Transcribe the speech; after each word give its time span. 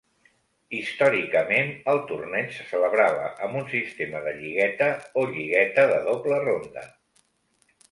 Històricament, 0.77 1.69
el 1.93 2.01
torneig 2.11 2.49
se 2.55 2.65
celebrava 2.71 3.29
amb 3.49 3.61
un 3.61 3.69
sistema 3.75 4.23
de 4.25 4.35
lligueta 4.41 4.89
o 5.25 5.29
lligueta 5.37 5.87
de 5.95 6.03
dobla 6.11 6.43
ronda. 6.49 6.89